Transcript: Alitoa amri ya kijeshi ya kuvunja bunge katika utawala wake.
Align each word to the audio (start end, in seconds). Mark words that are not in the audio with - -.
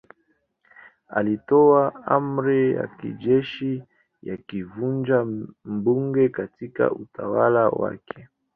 Alitoa 1.09 2.03
amri 2.05 2.73
ya 2.75 2.87
kijeshi 2.87 3.83
ya 4.21 4.37
kuvunja 4.37 5.25
bunge 5.65 6.29
katika 6.29 6.91
utawala 6.91 7.69
wake. 7.69 8.27